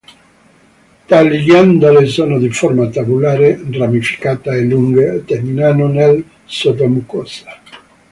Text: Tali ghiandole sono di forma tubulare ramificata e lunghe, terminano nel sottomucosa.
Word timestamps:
Tali 1.09 1.37
ghiandole 1.43 2.07
sono 2.07 2.39
di 2.39 2.49
forma 2.49 2.87
tubulare 2.87 3.61
ramificata 3.71 4.51
e 4.55 4.63
lunghe, 4.63 5.23
terminano 5.25 5.85
nel 5.85 6.25
sottomucosa. 6.43 7.61